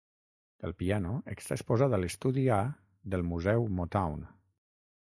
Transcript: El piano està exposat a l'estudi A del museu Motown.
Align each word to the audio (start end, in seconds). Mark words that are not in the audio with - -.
El 0.67 0.71
piano 0.79 1.11
està 1.35 1.59
exposat 1.59 1.95
a 1.97 2.01
l'estudi 2.05 2.49
A 2.57 2.59
del 3.15 3.29
museu 3.35 3.71
Motown. 3.81 4.29